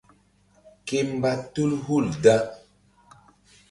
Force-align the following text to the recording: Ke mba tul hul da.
Ke 0.85 0.97
mba 1.11 1.31
tul 1.53 1.71
hul 1.85 2.05
da. 2.23 2.35